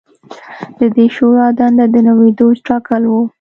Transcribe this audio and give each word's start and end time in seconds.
د 0.79 0.81
دې 0.95 1.05
شورا 1.15 1.47
دنده 1.57 1.85
د 1.93 1.95
نوي 2.07 2.29
دوج 2.39 2.57
ټاکل 2.67 3.03
و 3.09 3.13